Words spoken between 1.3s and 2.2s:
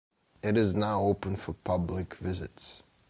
for public